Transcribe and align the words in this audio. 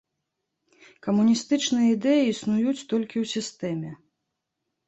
Камуністычныя 1.07 1.87
ідэі 1.97 2.23
існуюць 2.33 2.85
толькі 2.95 3.17
ў 3.25 3.33
сістэме. 3.37 3.91